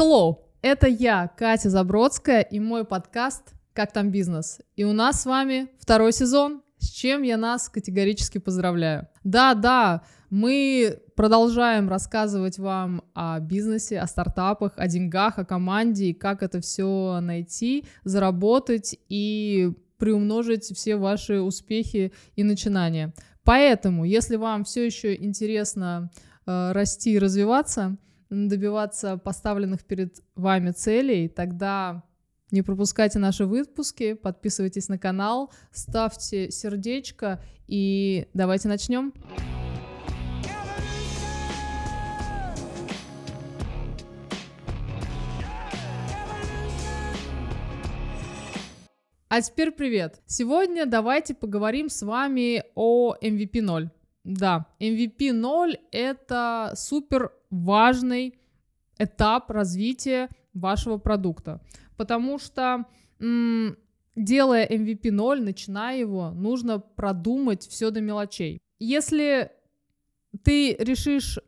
[0.00, 4.62] Hello, это я, Катя Забродская, и мой подкаст «Как там бизнес?».
[4.74, 9.08] И у нас с вами второй сезон, с чем я нас категорически поздравляю.
[9.24, 10.00] Да-да,
[10.30, 16.62] мы продолжаем рассказывать вам о бизнесе, о стартапах, о деньгах, о команде, и как это
[16.62, 23.12] все найти, заработать и приумножить все ваши успехи и начинания.
[23.44, 26.10] Поэтому, если вам все еще интересно
[26.46, 27.98] э, расти и развиваться,
[28.30, 32.04] добиваться поставленных перед вами целей, тогда
[32.50, 39.12] не пропускайте наши выпуски, подписывайтесь на канал, ставьте сердечко и давайте начнем.
[49.32, 50.20] А теперь привет!
[50.26, 53.90] Сегодня давайте поговорим с вами о MVP 0.
[54.24, 58.38] Да, MVP 0— это супер важный
[58.98, 61.60] этап развития вашего продукта,
[61.96, 62.84] потому что
[63.18, 63.76] м-
[64.16, 68.60] делая MVP 0, начиная его, нужно продумать все до мелочей.
[68.78, 69.50] Если
[70.44, 71.38] ты решишь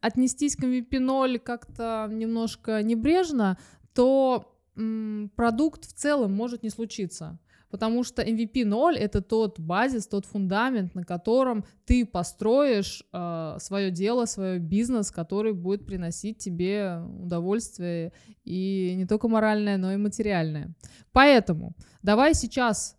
[0.00, 3.58] отнестись к MVP 0 как-то немножко небрежно,
[3.94, 7.38] то м- продукт в целом может не случиться
[7.72, 13.90] потому что MVP 0— это тот базис, тот фундамент, на котором ты построишь э, свое
[13.90, 18.12] дело, свой бизнес, который будет приносить тебе удовольствие
[18.44, 20.74] и не только моральное, но и материальное.
[21.12, 22.94] Поэтому давай сейчас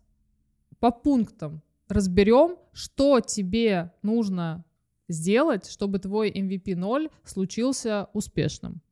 [0.80, 4.64] по пунктам разберем, что тебе нужно
[5.08, 8.82] сделать, чтобы твой MVP 0 случился успешным.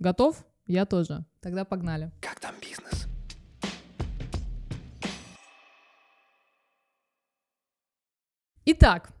[0.00, 0.44] Готов?
[0.66, 1.24] Я тоже.
[1.40, 2.10] Тогда погнали.
[2.20, 3.06] Как там бизнес?
[8.68, 9.12] Итак,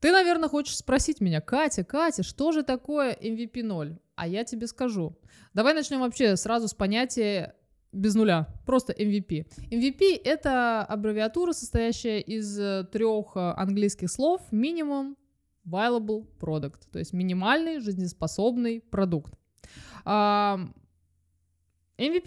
[0.00, 4.00] ты, наверное, хочешь спросить меня, Катя, Катя, что же такое MVP 0?
[4.16, 5.16] А я тебе скажу.
[5.54, 7.54] Давай начнем вообще сразу с понятия
[7.92, 9.46] без нуля, просто MVP.
[9.70, 15.14] MVP— это аббревиатура, состоящая из э, трех э, английских слов minimum
[15.64, 19.34] viable product, то есть минимальный жизнеспособный продукт.
[20.04, 20.72] MVP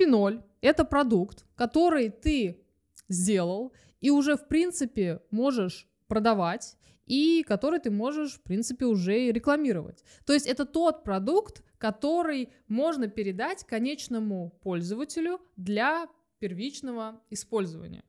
[0.08, 2.64] 0— это продукт, который ты
[3.10, 9.32] сделал и уже, в принципе, можешь продавать и который ты можешь, в принципе, уже и
[9.32, 10.04] рекламировать.
[10.26, 16.08] То есть это тот продукт, который можно передать конечному пользователю для
[16.40, 18.04] первичного использования.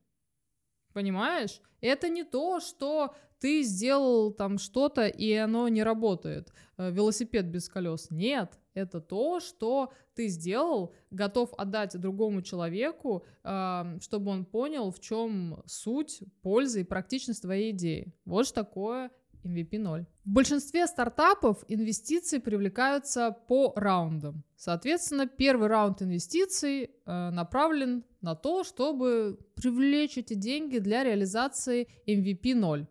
[0.92, 1.60] Понимаешь?
[1.80, 6.52] Это не то, что ты сделал там что-то, и оно не работает.
[6.76, 8.10] Э, велосипед без колес.
[8.10, 15.62] Нет, это то, что ты сделал, готов отдать другому человеку, чтобы он понял, в чем
[15.66, 18.14] суть, польза и практичность твоей идеи.
[18.24, 19.10] Вот что такое
[19.44, 20.06] MVP 0.
[20.24, 24.44] В большинстве стартапов инвестиции привлекаются по раундам.
[24.56, 32.54] Соответственно, первый раунд инвестиций э, направлен на то, чтобы привлечь эти деньги для реализации MVP
[32.54, 32.86] 0.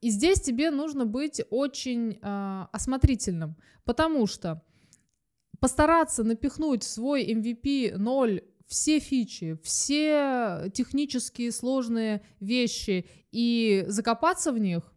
[0.00, 4.62] И здесь тебе нужно быть очень э, осмотрительным, потому что
[5.64, 14.58] постараться напихнуть в свой MVP 0 все фичи, все технические сложные вещи и закопаться в
[14.58, 14.92] них,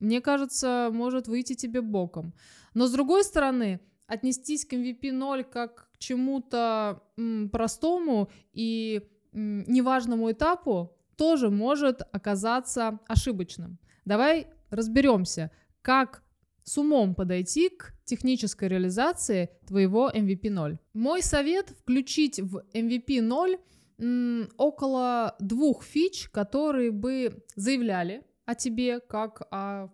[0.00, 2.34] мне кажется, может выйти тебе боком.
[2.74, 9.64] Но с другой стороны, отнестись к MVP 0 как к чему-то м, простому и м,
[9.66, 13.78] неважному этапу тоже может оказаться ошибочным.
[14.04, 15.50] Давай разберемся,
[15.80, 16.22] как
[16.64, 20.78] с умом подойти к технической реализации твоего MVP 0.
[20.94, 23.58] Мой совет включить в MVP 0
[23.98, 29.88] м, около двух фич, которые бы заявляли о тебе как о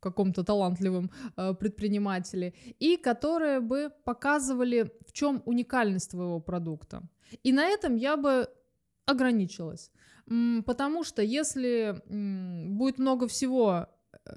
[0.00, 7.02] каком-то талантливом э, предпринимателе, и которые бы показывали, в чем уникальность твоего продукта.
[7.42, 8.48] И на этом я бы
[9.06, 9.90] ограничилась.
[10.66, 12.02] Потому что если
[12.68, 13.86] будет много всего
[14.26, 14.30] э,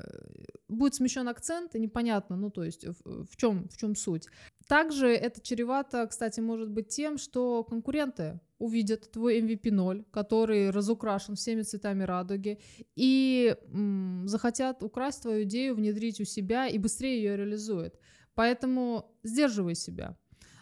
[0.67, 4.27] будет смещен акцент, и непонятно, ну, то есть в, в, чем, в чем суть.
[4.67, 11.35] Также это чревато, кстати, может быть тем, что конкуренты увидят твой MVP 0, который разукрашен
[11.35, 12.59] всеми цветами радуги,
[12.95, 17.95] и м, захотят украсть твою идею, внедрить у себя и быстрее ее реализуют.
[18.33, 20.17] Поэтому сдерживай себя.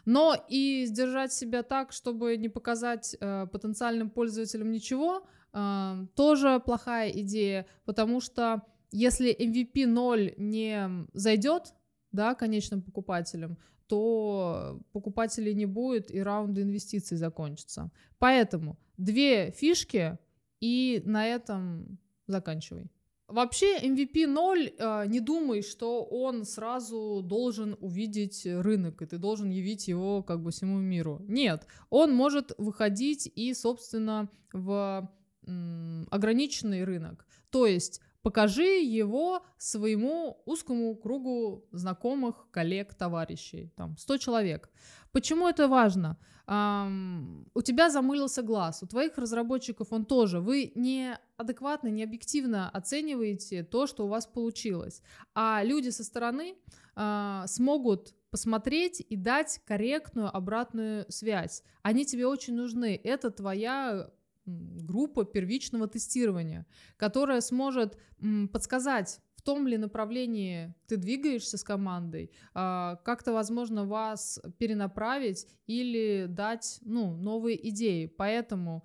[0.06, 7.10] Но и сдержать себя так, чтобы не показать э, потенциальным пользователям ничего, э, тоже плохая
[7.10, 8.62] идея, потому что
[8.96, 11.74] если MVP 0 не зайдет,
[12.12, 13.58] да, конечным покупателям,
[13.88, 17.92] то покупателей не будет и раунды инвестиций закончатся.
[18.20, 20.18] Поэтому две фишки
[20.62, 22.90] и на этом заканчивай.
[23.28, 29.50] Вообще MVP 0, э, не думай, что он сразу должен увидеть рынок, и ты должен
[29.50, 31.20] явить его как бы всему миру.
[31.28, 35.10] Нет, он может выходить и, собственно, в
[36.10, 37.28] ограниченный рынок.
[37.50, 44.72] То есть покажи его своему узкому кругу знакомых, коллег, товарищей, там 100 человек.
[45.12, 46.18] Почему это важно?
[46.48, 50.40] Um, у тебя замылился глаз, у твоих разработчиков он тоже.
[50.40, 55.04] Вы не адекватно, не объективно оцениваете то, что у вас получилось.
[55.36, 56.56] А люди со стороны
[56.96, 61.64] uh, смогут посмотреть и дать корректную обратную связь.
[61.84, 63.00] Они тебе очень нужны.
[63.04, 64.10] Это твоя
[64.46, 66.66] группа первичного тестирования,
[66.98, 67.98] которая сможет
[68.52, 76.80] подсказать том ли направлении ты двигаешься с командой, а, как-то, возможно, вас перенаправить или дать
[76.82, 78.08] ну, новые идеи.
[78.08, 78.84] Поэтому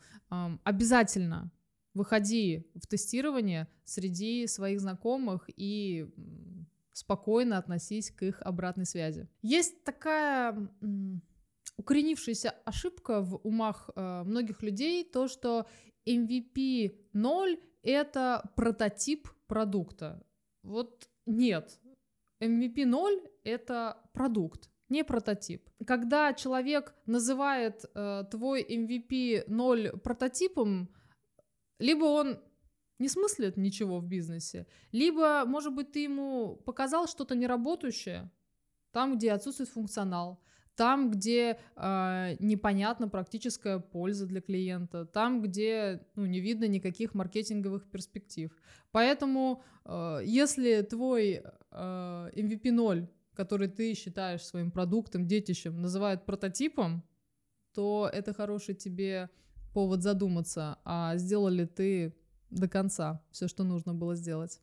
[0.63, 1.51] обязательно
[1.95, 6.07] выходи в тестирование среди своих знакомых и
[6.93, 9.29] спокойно относись к их обратной связи.
[9.43, 10.71] Есть такая
[11.81, 15.67] укоренившаяся ошибка в умах э, многих людей, то, что
[16.07, 20.23] MVP 0— это прототип продукта.
[20.63, 21.81] Вот нет.
[22.43, 25.71] MVP 0— это продукт, не прототип.
[25.87, 30.89] Когда человек называет э, твой MVP 0 прототипом,
[31.79, 32.41] либо он
[32.99, 38.31] не смыслит ничего в бизнесе, либо, может быть, ты ему показал что-то неработающее,
[38.93, 40.43] там, где отсутствует функционал,
[40.77, 47.91] там, где э, непонятна практическая польза для клиента, там, где ну, не видно никаких маркетинговых
[47.91, 48.51] перспектив.
[48.91, 57.03] Поэтому, э, если твой э, MVP 0, который ты считаешь своим продуктом, детищем, называют прототипом,
[57.75, 59.31] то это хороший тебе
[59.73, 62.15] повод задуматься, а сделал ли ты
[62.51, 64.61] до конца все, что нужно было сделать.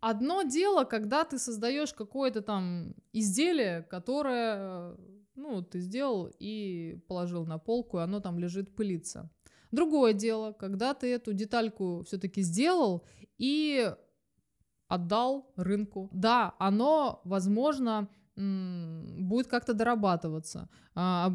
[0.00, 4.96] Одно дело, когда ты создаешь какое-то там изделие, которое
[5.40, 9.30] ну, ты сделал и положил на полку, и оно там лежит пылиться.
[9.72, 13.04] Другое дело, когда ты эту детальку все-таки сделал
[13.38, 13.92] и
[14.88, 16.08] отдал рынку.
[16.12, 21.32] Да, оно, возможно, будет как-то дорабатываться, а,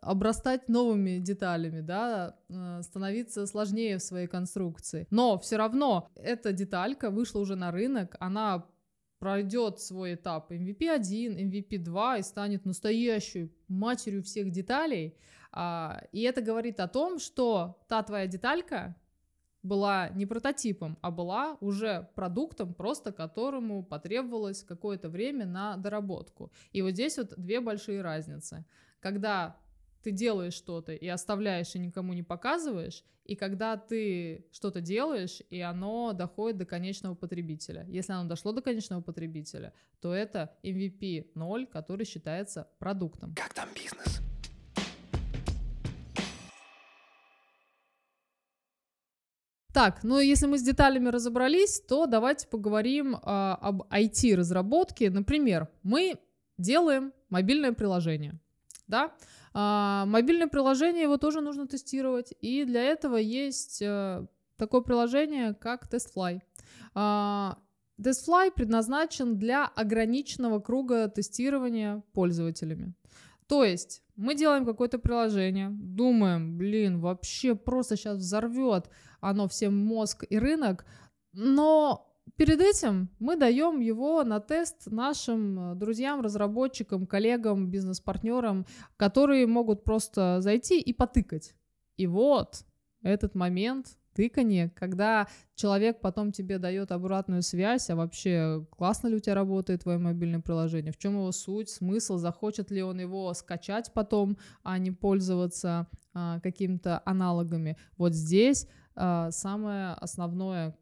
[0.00, 5.06] обрастать новыми деталями, да, а, становиться сложнее в своей конструкции.
[5.10, 8.64] Но все равно эта деталька вышла уже на рынок, она
[9.24, 15.16] пройдет свой этап MVP1, MVP2 и станет настоящей матерью всех деталей.
[15.50, 18.94] А, и это говорит о том, что та твоя деталька
[19.62, 26.52] была не прототипом, а была уже продуктом, просто которому потребовалось какое-то время на доработку.
[26.72, 28.66] И вот здесь вот две большие разницы.
[29.00, 29.56] Когда
[30.04, 35.60] ты делаешь что-то и оставляешь и никому не показываешь, и когда ты что-то делаешь, и
[35.60, 37.86] оно доходит до конечного потребителя.
[37.88, 43.34] Если оно дошло до конечного потребителя, то это MVP 0, который считается продуктом.
[43.34, 44.20] Как там бизнес?
[49.72, 55.10] Так, ну если мы с деталями разобрались, то давайте поговорим а, об IT-разработке.
[55.10, 56.18] Например, мы
[56.58, 58.38] делаем мобильное приложение,
[58.86, 59.12] да,
[59.52, 64.26] а, мобильное приложение его тоже нужно тестировать, и для этого есть а,
[64.56, 66.40] такое приложение, как TestFly.
[66.94, 67.58] А,
[68.00, 72.94] TestFly предназначен для ограниченного круга тестирования пользователями.
[73.46, 80.24] То есть мы делаем какое-то приложение, думаем, блин, вообще просто сейчас взорвет оно всем мозг
[80.28, 80.84] и рынок,
[81.32, 88.66] но Перед этим мы даем его на тест нашим э, друзьям, разработчикам, коллегам, бизнес-партнерам,
[88.96, 91.54] которые могут просто зайти и потыкать.
[91.96, 92.64] И вот
[93.02, 99.20] этот момент тыканье, когда человек потом тебе дает обратную связь, а вообще классно ли у
[99.20, 103.92] тебя работает твое мобильное приложение, в чем его суть, смысл, захочет ли он его скачать
[103.92, 107.76] потом, а не пользоваться а, какими-то аналогами.
[107.96, 110.76] Вот здесь а, самое основное,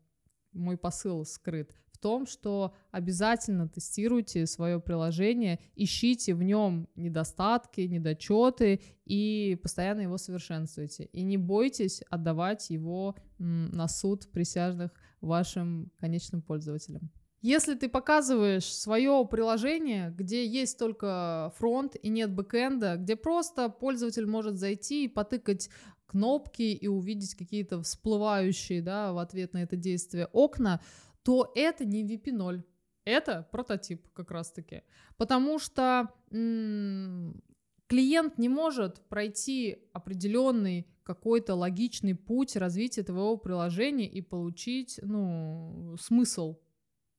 [0.52, 8.80] мой посыл скрыт в том, что обязательно тестируйте свое приложение, ищите в нем недостатки, недочеты
[9.04, 11.04] и постоянно его совершенствуйте.
[11.12, 14.90] И не бойтесь отдавать его на суд присяжных
[15.20, 17.10] вашим конечным пользователям.
[17.42, 24.26] Если ты показываешь свое приложение, где есть только фронт и нет бэкэнда, где просто пользователь
[24.26, 25.68] может зайти и потыкать
[26.12, 30.80] кнопки и увидеть какие-то всплывающие да, в ответ на это действие окна,
[31.22, 32.62] то это не VP0.
[33.04, 34.82] Это прототип как раз-таки.
[35.16, 37.42] Потому что м-
[37.86, 46.58] клиент не может пройти определенный какой-то логичный путь развития твоего приложения и получить, ну, смысл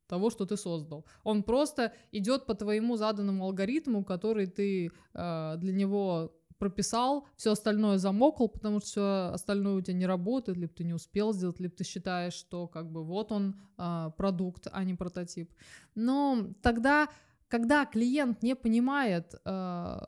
[0.08, 1.06] того, что ты создал.
[1.24, 7.98] Он просто идет по твоему заданному алгоритму, который ты э, для него прописал, все остальное
[7.98, 11.76] замокал, потому что все остальное у тебя не работает, либо ты не успел сделать, либо
[11.76, 15.52] ты считаешь, что как бы вот он э, продукт, а не прототип.
[15.96, 17.08] Но тогда,
[17.48, 20.00] когда клиент не понимает, э,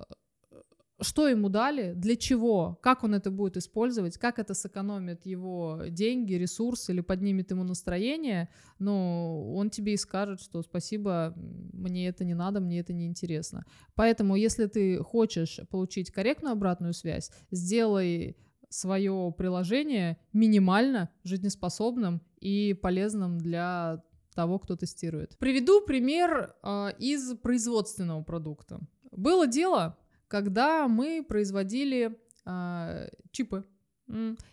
[1.02, 6.34] что ему дали, для чего, как он это будет использовать, как это сэкономит его деньги,
[6.34, 8.50] ресурсы или поднимет ему настроение,
[8.80, 13.66] ну, он тебе и скажет, что спасибо, мне это не надо, мне это не интересно.
[13.96, 18.38] Поэтому, если ты хочешь получить корректную обратную связь, сделай
[18.70, 25.38] свое приложение минимально жизнеспособным и полезным для того, кто тестирует.
[25.38, 28.82] Приведу пример э, из производственного продукта.
[29.12, 29.98] Было дело,
[30.36, 32.12] когда мы производили
[32.46, 33.64] э, чипы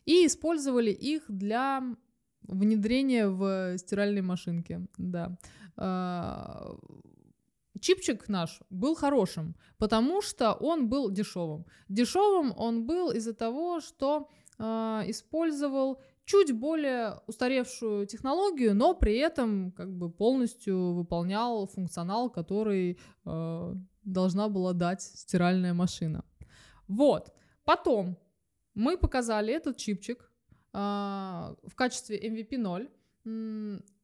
[0.05, 1.83] и использовали их для
[2.43, 4.87] внедрения в стиральные машинки.
[4.97, 5.37] Да.
[5.77, 6.77] Э,
[7.81, 11.67] чипчик наш был хорошим, потому что он был дешевым.
[11.89, 14.29] Дешевым он был из-за того, что
[14.61, 14.65] э,
[15.09, 23.75] использовал чуть более устаревшую технологию, но при этом как бы полностью выполнял функционал, который э,
[24.05, 26.25] должна была дать стиральная машина.
[26.89, 27.33] Вот.
[27.65, 28.17] Потом
[28.75, 30.31] мы показали этот чипчик
[30.73, 32.91] э, в качестве MVP 0,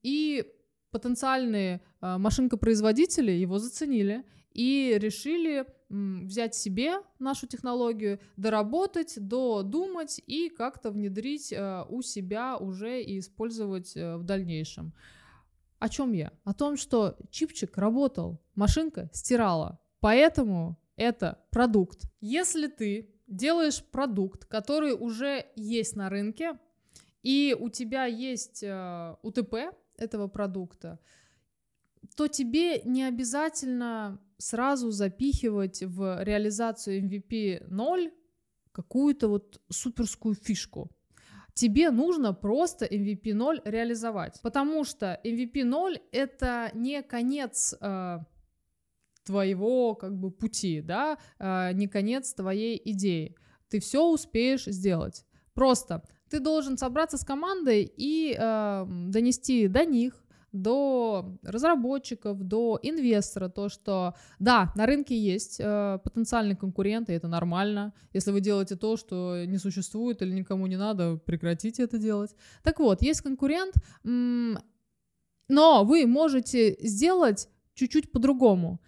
[0.02, 0.44] и
[0.90, 10.90] потенциальные э, машинкопроизводители его заценили и решили взять себе нашу технологию, доработать, додумать и как-то
[10.90, 14.92] внедрить э, у себя уже и использовать э, в дальнейшем.
[15.78, 16.32] О чем я?
[16.44, 22.02] О том, что чипчик работал, машинка стирала, поэтому это продукт.
[22.20, 26.58] Если ты делаешь продукт, который уже есть на рынке,
[27.22, 30.98] и у тебя есть э, УТП этого продукта,
[32.16, 38.12] то тебе не обязательно сразу запихивать в реализацию MVP 0
[38.72, 40.90] какую-то вот суперскую фишку.
[41.54, 48.18] Тебе нужно просто MVP 0 реализовать, потому что MVP 0 это не конец э,
[49.28, 53.36] твоего как бы пути, да, э, не конец твоей идеи.
[53.68, 55.24] Ты все успеешь сделать.
[55.54, 63.50] Просто ты должен собраться с командой и э, донести до них до разработчиков, до инвестора,
[63.50, 67.92] то, что да, на рынке есть э, потенциальные конкуренты, это нормально.
[68.14, 72.34] Если вы делаете то, что не существует или никому не надо, прекратите это делать.
[72.62, 78.80] Так вот, есть конкурент, но вы можете сделать чуть-чуть по-другому.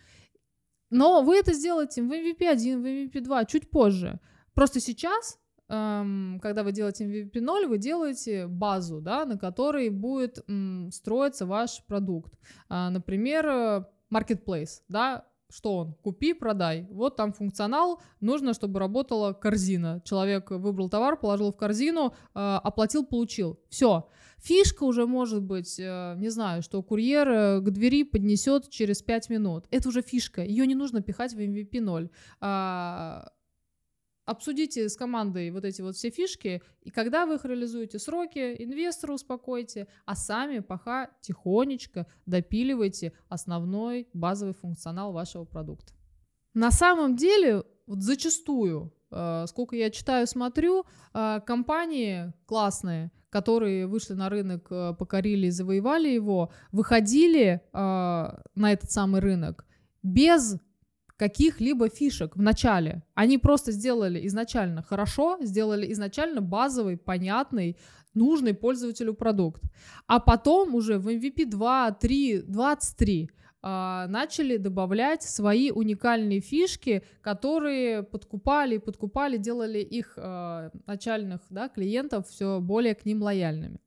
[0.91, 4.21] Но вы это сделаете в MVP 1, в MVP 2 чуть позже.
[4.55, 10.45] Просто сейчас Эм, когда вы делаете MVP 0, вы делаете базу, да, на которой будет
[10.91, 12.33] строиться ваш продукт.
[12.69, 15.95] А, например, э, marketplace, да, что он?
[16.03, 16.87] Купи, продай.
[16.91, 18.01] Вот там функционал.
[18.21, 20.01] Нужно, чтобы работала корзина.
[20.05, 23.59] Человек выбрал товар, положил в корзину, э, оплатил, получил.
[23.69, 24.09] Все.
[24.39, 29.67] Фишка уже может быть, э, не знаю, что курьер к двери поднесет через 5 минут.
[29.71, 30.43] Это уже фишка.
[30.43, 32.11] Ее не нужно пихать в MVP 0
[34.25, 39.13] обсудите с командой вот эти вот все фишки, и когда вы их реализуете, сроки, инвестора
[39.13, 45.93] успокойте, а сами пока тихонечко допиливайте основной базовый функционал вашего продукта.
[46.55, 50.85] На самом деле, вот зачастую, э, сколько я читаю, смотрю,
[51.15, 58.91] э, компании классные, которые вышли на рынок, э, покорили и завоевали его, выходили на этот
[58.91, 59.65] самый рынок
[60.03, 60.57] без
[61.21, 63.03] каких-либо фишек в начале.
[63.15, 67.77] Они просто сделали изначально хорошо, сделали изначально базовый, понятный,
[68.15, 69.63] нужный пользователю продукт.
[70.07, 73.31] А потом уже в MVP 2, 3, 23
[73.63, 82.29] э, начали добавлять свои уникальные фишки, которые подкупали, подкупали, делали их э, начальных да, клиентов
[82.29, 83.79] все более к ним лояльными.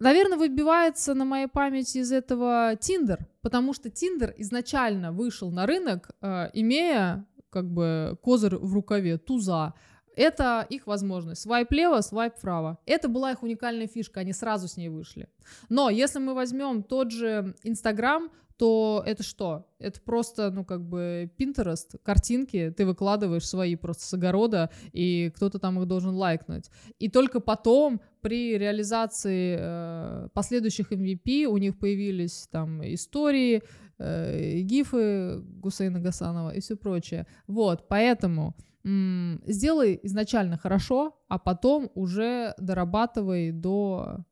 [0.00, 6.10] Наверное, выбивается на моей памяти из этого Тиндер, потому что Тиндер изначально вышел на рынок,
[6.22, 9.74] э, имея как бы козырь в рукаве, туза.
[10.16, 11.42] Это их возможность.
[11.42, 12.78] Свайп лево, свайп вправо.
[12.86, 15.28] Это была их уникальная фишка, они сразу с ней вышли.
[15.68, 19.66] Но если мы возьмем тот же Инстаграм, то это что?
[19.78, 25.58] Это просто, ну, как бы Pinterest, картинки, ты выкладываешь свои просто с огорода, и кто-то
[25.58, 26.68] там их должен лайкнуть.
[26.98, 33.62] И только потом при реализации э, последующих MVP у них появились там истории,
[33.96, 37.26] э, гифы Гусейна Гасанова и все прочее.
[37.46, 44.24] Вот, поэтому сделай изначально хорошо, а потом уже дорабатывай до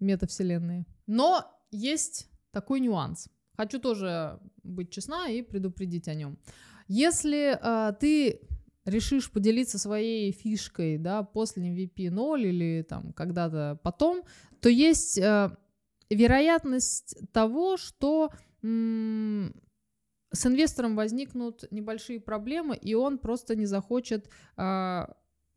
[0.00, 0.86] метавселенной.
[1.06, 3.28] Но есть такой нюанс.
[3.56, 6.38] Хочу тоже быть честна и предупредить о нем.
[6.88, 8.40] Если э, ты
[8.84, 14.24] решишь поделиться своей фишкой, да, после MVP 0 или там когда-то потом,
[14.60, 15.56] то есть э,
[16.10, 18.30] вероятность того, что
[18.62, 19.54] м-
[20.32, 25.06] с инвестором возникнут небольшие проблемы, и он просто не захочет э,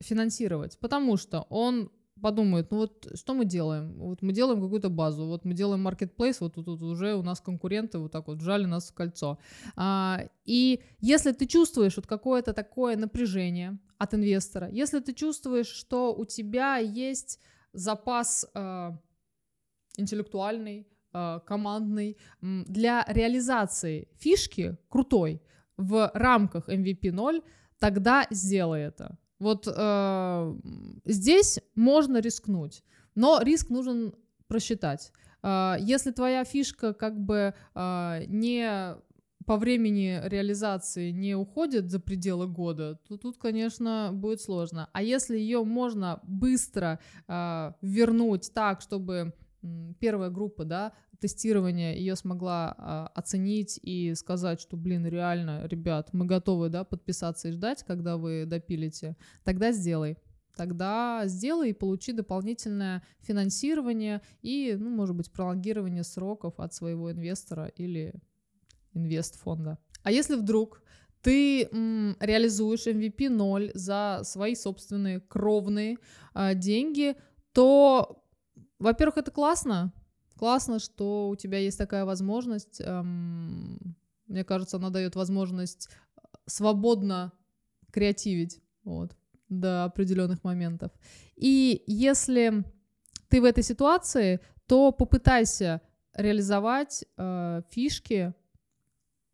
[0.01, 1.91] финансировать, потому что он
[2.21, 3.93] подумает, ну вот что мы делаем?
[3.99, 7.41] Вот мы делаем какую-то базу, вот мы делаем marketplace, вот тут, тут уже у нас
[7.41, 9.37] конкуренты вот так вот вжали нас в кольцо.
[9.75, 16.13] А, и если ты чувствуешь вот какое-то такое напряжение от инвестора, если ты чувствуешь, что
[16.15, 17.39] у тебя есть
[17.73, 18.97] запас а,
[19.97, 20.87] интеллектуальный,
[21.45, 25.41] командный для реализации фишки крутой
[25.77, 27.41] в рамках MVP 0,
[27.79, 29.17] тогда сделай это.
[29.39, 30.55] Вот э,
[31.05, 32.83] здесь можно рискнуть,
[33.15, 34.15] но риск нужен
[34.47, 35.11] просчитать.
[35.43, 38.95] Э, если твоя фишка как бы э, не
[39.45, 44.89] по времени реализации не уходит за пределы года, то тут, конечно, будет сложно.
[44.93, 49.33] А если ее можно быстро э, вернуть так, чтобы
[49.99, 56.25] первая группа, да, тестирования ее смогла а, оценить и сказать, что, блин, реально, ребят, мы
[56.25, 60.17] готовы, да, подписаться и ждать, когда вы допилите, тогда сделай.
[60.55, 67.67] Тогда сделай и получи дополнительное финансирование и, ну, может быть, пролонгирование сроков от своего инвестора
[67.75, 68.13] или
[68.93, 69.77] инвестфонда.
[70.03, 70.81] А если вдруг
[71.21, 75.97] ты м, реализуешь MVP 0 за свои собственные кровные
[76.33, 77.15] э, деньги,
[77.51, 78.24] то,
[78.79, 79.93] во-первых, это классно,
[80.37, 82.81] классно, что у тебя есть такая возможность.
[82.81, 83.95] Эм,
[84.27, 87.31] мне кажется, она дает возможность э, свободно
[87.91, 89.15] креативить вот,
[89.49, 90.91] до определенных моментов.
[91.35, 92.63] И если
[93.29, 95.81] ты в этой ситуации, то попытайся
[96.13, 98.33] реализовать э, фишки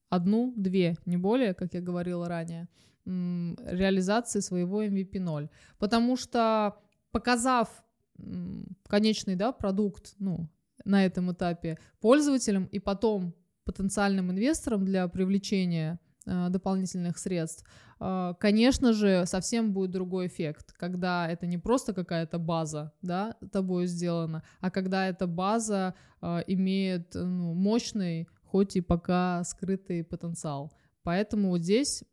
[0.10, 2.68] одну, две, не более, как я говорила ранее,
[3.06, 5.50] реализации своего MVP 0.
[5.80, 6.78] Потому что
[7.12, 7.84] показав
[8.88, 10.50] конечный да, продукт, ну,
[10.86, 13.34] на этом этапе пользователям и потом
[13.66, 17.66] потенциальным инвесторам для привлечения э, дополнительных средств,
[18.00, 23.88] э, конечно же, совсем будет другой эффект, когда это не просто какая-то база, да, тобой
[23.88, 30.74] сделана, а когда эта база э, имеет ну, мощный, хоть и пока скрытый потенциал.
[31.04, 32.04] Поэтому вот здесь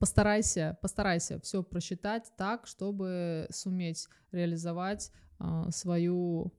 [0.00, 5.12] постарайся, постарайся все просчитать так, чтобы суметь реализовать
[5.44, 6.52] э, свою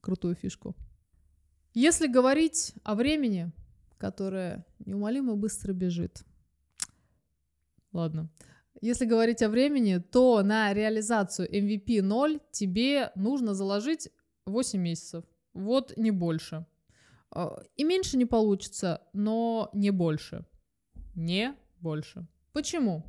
[0.00, 0.74] крутую фишку.
[1.74, 3.52] Если говорить о времени,
[3.98, 6.24] которое неумолимо быстро бежит.
[7.92, 8.28] Ладно.
[8.80, 14.08] Если говорить о времени, то на реализацию MVP 0 тебе нужно заложить
[14.46, 15.24] 8 месяцев.
[15.52, 16.66] Вот не больше.
[17.30, 20.46] А, и меньше не получится, но не больше.
[21.14, 22.26] Не больше.
[22.52, 23.04] Почему?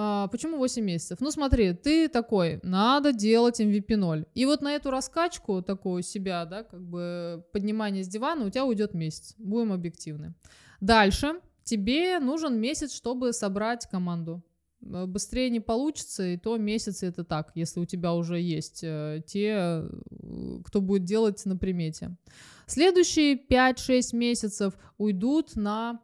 [0.00, 1.18] А, почему 8 месяцев?
[1.20, 4.26] Ну смотри, ты такой, надо делать MVP 0.
[4.32, 8.64] И вот на эту раскачку такую себя, да, как бы поднимание с дивана у тебя
[8.64, 9.34] уйдет месяц.
[9.38, 10.34] Будем объективны.
[10.80, 14.40] Дальше тебе нужен месяц, чтобы собрать команду.
[14.82, 19.20] Э, быстрее не получится, и то месяц это так, если у тебя уже есть э,
[19.26, 19.90] те, э,
[20.64, 22.16] кто будет делать на примете.
[22.66, 25.98] Следующие 5-6 месяцев уйдут на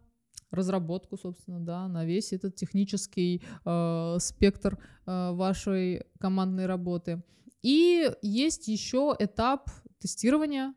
[0.55, 7.23] разработку, собственно, да, на весь этот технический э, спектр э, вашей командной работы.
[7.62, 10.75] И есть еще этап тестирования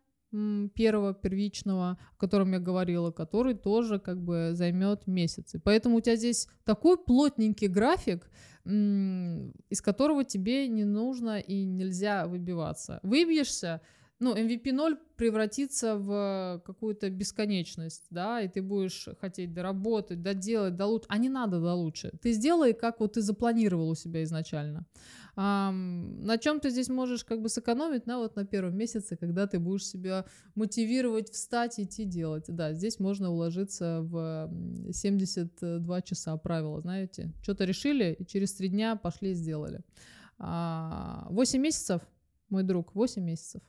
[0.74, 5.60] первого первичного, о котором я говорила, который тоже как бы займет месяцы.
[5.60, 8.30] Поэтому у тебя здесь такой плотненький график,
[8.66, 13.00] из которого тебе не нужно и нельзя выбиваться.
[13.04, 13.82] Выбьешься,
[14.20, 20.88] ну, MVP 0 превратится в какую-то бесконечность, да, и ты будешь хотеть доработать, доделать, до
[20.88, 21.06] лучше.
[21.10, 22.12] А не надо до лучше.
[22.22, 24.86] Ты сделай, как вот ты запланировал у себя изначально.
[25.36, 28.08] А, на чем ты здесь можешь как бы сэкономить?
[28.08, 30.26] На вот на первом месяце, когда ты будешь себя
[30.56, 32.46] мотивировать встать, идти делать.
[32.48, 34.52] Да, здесь можно уложиться в
[34.92, 37.34] 72 часа правила, знаете.
[37.44, 39.84] Что-то решили, и через три дня пошли и сделали.
[40.40, 41.28] 8 а,
[41.62, 42.02] месяцев,
[42.50, 43.62] мой друг, 8 месяцев.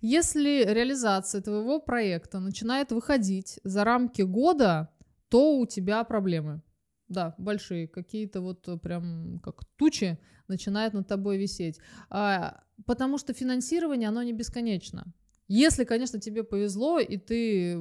[0.00, 4.90] Если реализация твоего проекта начинает выходить за рамки года,
[5.28, 6.62] то у тебя проблемы.
[7.08, 11.80] Да, большие, какие-то вот прям как тучи начинают над тобой висеть.
[12.10, 15.12] А, потому что финансирование, оно не бесконечно.
[15.48, 17.74] Если, конечно, тебе повезло, и ты,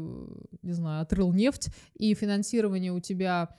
[0.61, 3.49] не знаю, отрыл нефть, и финансирование у тебя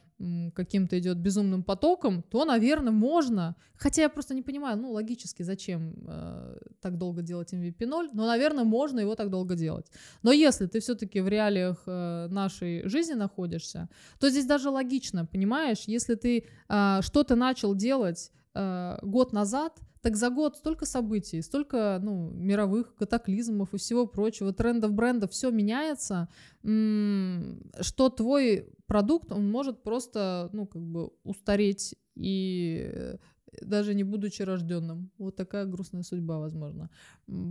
[0.54, 3.54] каким-то идет безумным потоком, то, наверное, можно.
[3.76, 8.26] Хотя я просто не понимаю, ну, логически, зачем э, так долго делать MVP 0, но,
[8.26, 9.86] наверное, можно его так долго делать.
[10.22, 15.84] Но если ты все-таки в реалиях э, нашей жизни находишься, то здесь даже логично, понимаешь,
[15.86, 22.00] если ты э, что-то начал делать э, год назад, так за год столько событий, столько
[22.02, 26.28] ну, мировых катаклизмов и всего прочего, трендов, брендов, все меняется,
[26.62, 33.16] что твой продукт, он может просто, ну, как бы устареть и э,
[33.60, 35.10] даже не будучи рожденным.
[35.18, 36.88] Вот такая грустная судьба, возможно.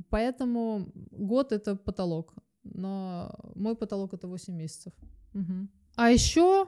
[0.09, 4.93] Поэтому год это потолок, но мой потолок это 8 месяцев.
[5.35, 5.67] Угу.
[5.95, 6.67] А еще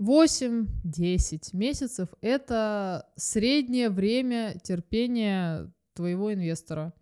[0.00, 6.94] 8-10 месяцев– это среднее время терпения твоего инвестора.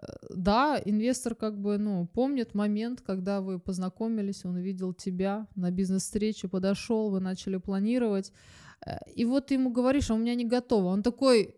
[0.00, 5.70] Э, да, инвестор как бы, ну, помнит момент, когда вы познакомились, он увидел тебя на
[5.70, 8.32] бизнес-встрече, подошел, вы начали планировать,
[8.86, 10.86] э, и вот ты ему говоришь, а у меня не готово.
[10.86, 11.56] Он такой,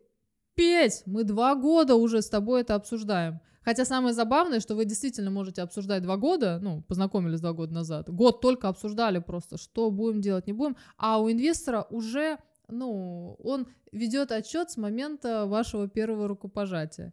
[0.54, 3.40] Петь, мы два года уже с тобой это обсуждаем.
[3.62, 8.08] Хотя самое забавное, что вы действительно можете обсуждать два года, ну, познакомились два года назад,
[8.08, 13.66] год только обсуждали просто, что будем делать, не будем, а у инвестора уже, ну, он
[13.92, 17.12] ведет отчет с момента вашего первого рукопожатия.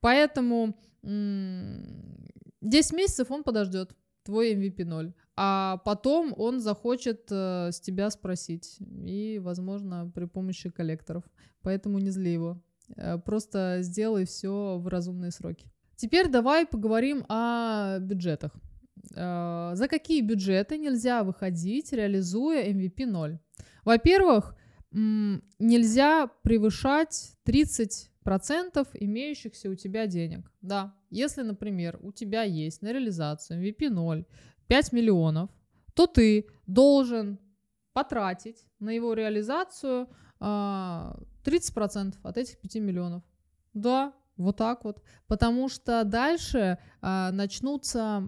[0.00, 3.90] Поэтому 10 месяцев он подождет
[4.26, 5.14] твой MVP 0.
[5.36, 8.76] А потом он захочет э, с тебя спросить.
[8.80, 11.24] И, возможно, при помощи коллекторов.
[11.62, 12.62] Поэтому не зли его.
[12.96, 15.70] Э, просто сделай все в разумные сроки.
[15.96, 18.52] Теперь давай поговорим о бюджетах.
[19.14, 23.38] Э, за какие бюджеты нельзя выходить, реализуя MVP 0?
[23.84, 24.54] Во-первых,
[24.92, 30.50] нельзя превышать 30% имеющихся у тебя денег.
[30.60, 34.24] Да, если, например, у тебя есть на реализацию MVP 0
[34.68, 35.50] 5 миллионов,
[35.94, 37.38] то ты должен
[37.92, 40.08] потратить на его реализацию
[40.40, 41.18] 30% а,
[42.22, 43.22] от этих 5 миллионов.
[43.72, 45.02] Да, вот так вот.
[45.26, 48.24] Потому что дальше а, начнутся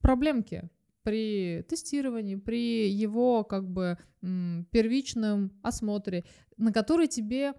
[0.00, 0.68] проблемки
[1.02, 3.98] при тестировании, при его как бы
[4.70, 6.24] первичном осмотре,
[6.56, 7.52] на который тебе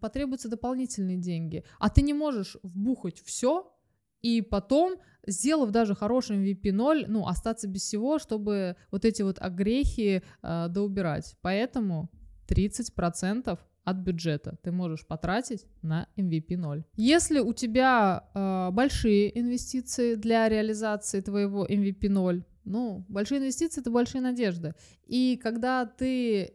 [0.00, 1.64] потребуются дополнительные деньги.
[1.78, 3.72] А ты не можешь вбухать все
[4.20, 9.38] и потом, сделав даже хороший MVP 0, ну, остаться без всего, чтобы вот эти вот
[9.38, 11.36] огрехи э, доубирать.
[11.40, 12.10] Поэтому
[12.48, 16.84] 30% от бюджета ты можешь потратить на MVP 0.
[16.96, 23.90] Если у тебя э, большие инвестиции для реализации твоего MVP 0, ну, большие инвестиции это
[23.90, 24.74] большие надежды.
[25.06, 26.54] И когда ты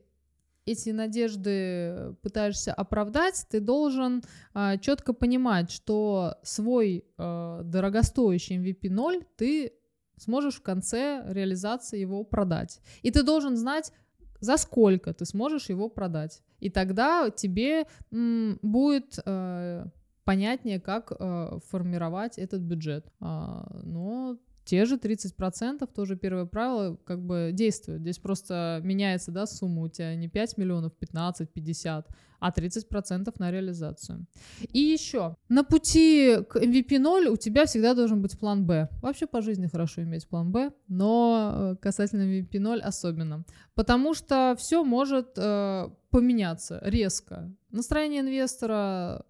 [0.65, 4.21] эти надежды пытаешься оправдать, ты должен
[4.53, 9.73] э, четко понимать, что свой э, дорогостоящий MVP 0 ты
[10.17, 12.81] сможешь в конце реализации его продать.
[13.01, 13.91] И ты должен знать,
[14.39, 16.41] за сколько ты сможешь его продать.
[16.59, 19.85] И тогда тебе м, будет э,
[20.23, 23.11] понятнее, как э, формировать этот бюджет.
[23.19, 24.37] А, но
[24.69, 28.01] те же 30%, тоже первое правило, как бы действует.
[28.01, 32.07] Здесь просто меняется, да, сумма у тебя не 5 миллионов, 15, 50,
[32.39, 34.27] а 30% на реализацию.
[34.71, 38.89] И еще, на пути к MVP 0 у тебя всегда должен быть план Б.
[39.01, 43.45] Вообще по жизни хорошо иметь план Б, но э, касательно MVP 0 особенно.
[43.73, 47.51] Потому что все может э, поменяться резко.
[47.71, 49.25] Настроение инвестора,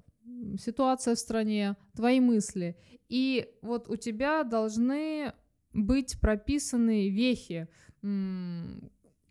[0.58, 2.78] ситуация в стране, твои мысли.
[3.08, 5.34] И вот у тебя должны
[5.73, 7.67] быть прописаны вехи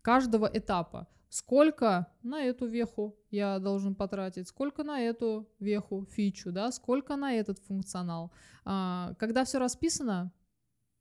[0.01, 1.07] каждого этапа.
[1.29, 7.33] Сколько на эту веху я должен потратить, сколько на эту веху, фичу, да, сколько на
[7.33, 8.31] этот функционал.
[8.65, 10.31] А, когда все расписано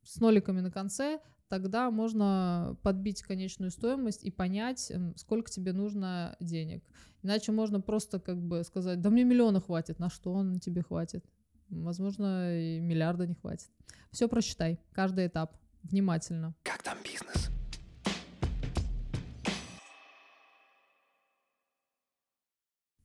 [0.03, 6.85] с ноликами на конце, тогда можно подбить конечную стоимость и понять, сколько тебе нужно денег.
[7.23, 11.25] Иначе можно просто как бы сказать, да мне миллиона хватит, на что он тебе хватит?
[11.69, 13.69] Возможно, и миллиарда не хватит.
[14.11, 16.55] Все просчитай, каждый этап, внимательно.
[16.63, 17.51] Как там бизнес?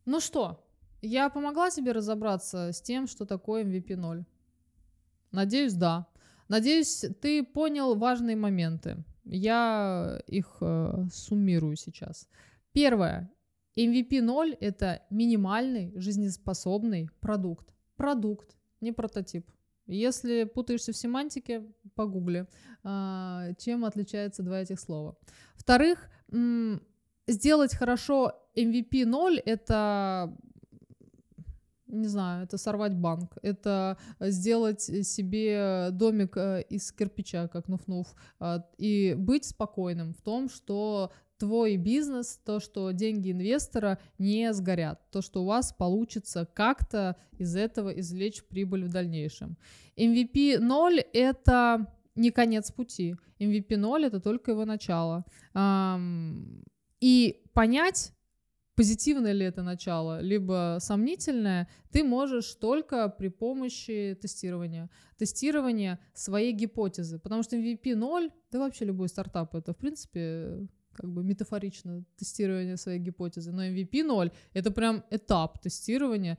[0.06, 0.66] Ну что,
[1.02, 4.26] я помогла тебе разобраться с тем, что такое MVP 0?
[5.32, 6.08] Надеюсь, да.
[6.54, 9.04] Надеюсь, ты понял важные моменты.
[9.26, 12.30] Я их э, суммирую сейчас.
[12.74, 13.32] Первое.
[13.76, 17.74] MVP 0– это минимальный жизнеспособный продукт.
[17.96, 19.50] Продукт, не прототип.
[19.88, 21.64] Если путаешься в семантике,
[21.96, 22.46] погугли,
[22.84, 25.18] а, чем отличаются два этих слова.
[25.56, 26.08] Вторых,
[27.28, 30.38] сделать хорошо MVP 0– это
[31.94, 38.08] не знаю, это сорвать банк, это сделать себе домик э, из кирпича, как Нуф-Нуф,
[38.40, 45.00] а, и быть спокойным в том, что твой бизнес, то, что деньги инвестора не сгорят,
[45.12, 49.58] то, что у вас получится как-то из этого извлечь прибыль в дальнейшем.
[49.98, 53.16] MVP 0— это не конец пути.
[53.40, 55.26] MVP 0— это только его начало.
[57.02, 58.14] И понять,
[58.76, 64.90] позитивное ли это начало, либо сомнительное, ты можешь только при помощи тестирования.
[65.18, 67.20] Тестирования своей гипотезы.
[67.20, 72.78] Потому что MVP 0, да вообще любой стартап, это в принципе как бы метафорично тестирование
[72.78, 73.52] своей гипотезы.
[73.52, 76.38] Но MVP 0— это прям этап тестирования,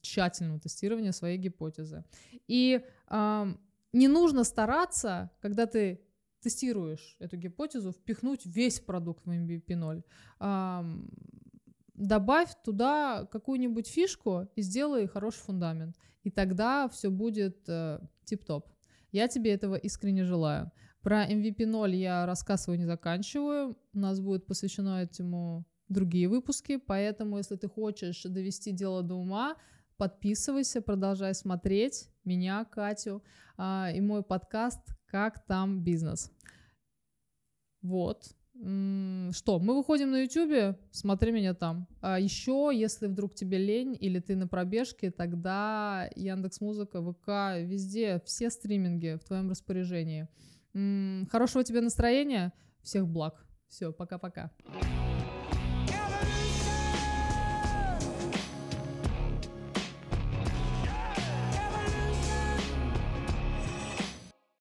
[0.00, 2.04] тщательного тестирования своей гипотезы.
[2.48, 3.54] И э,
[3.92, 6.00] не нужно стараться, когда ты
[6.40, 10.02] тестируешь эту гипотезу, впихнуть весь продукт в MVP 0.
[10.40, 10.84] Э,
[12.00, 15.96] добавь туда какую-нибудь фишку и сделай хороший фундамент.
[16.22, 18.68] И тогда все будет э, тип-топ.
[19.12, 20.70] Я тебе этого искренне желаю.
[21.02, 23.76] Про MVP 0 я рассказ свой не заканчиваю.
[23.92, 29.56] У нас будет посвящено этому другие выпуски, поэтому, если ты хочешь довести дело до ума,
[29.96, 33.22] подписывайся, продолжай смотреть меня, Катю,
[33.56, 36.30] а, и мой подкаст «Как там бизнес».
[37.82, 38.34] Вот.
[38.60, 41.88] Что, мы выходим на YouTube, смотри меня там.
[42.02, 48.20] А еще, если вдруг тебе лень или ты на пробежке, тогда Яндекс Музыка, ВК, везде,
[48.26, 50.28] все стриминги в твоем распоряжении.
[51.30, 53.46] Хорошего тебе настроения, всех благ.
[53.66, 54.50] Все, пока-пока.